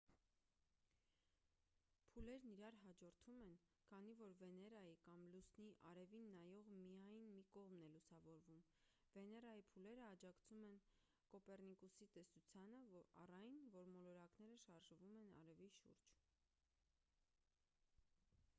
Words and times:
փուլերն 2.13 2.45
իրար 2.51 2.77
հաջորդում 2.83 3.41
են 3.47 3.51
քանի 3.89 4.13
որ 4.21 4.31
վեներայի 4.39 4.95
կամ 5.07 5.25
լուսնի 5.33 5.67
արևին 5.89 6.31
նայող 6.37 6.71
միայն 6.77 7.11
մի 7.35 7.43
կողմն 7.57 7.83
է 7.89 7.89
լուսավորվում: 7.97 8.63
վեներայի 9.17 9.63
փուլերը 9.73 10.03
աջակցում 10.07 10.65
են 10.69 10.79
կոպեռնիկոսի 11.35 12.07
տեսությանը 12.17 12.79
առ 13.25 13.35
այն 13.41 13.61
որ 13.77 13.91
մոլորակները 13.99 14.57
շարժվում 14.65 15.21
են 15.27 15.31
արևի 15.43 15.69
շուրջ: 15.77 16.09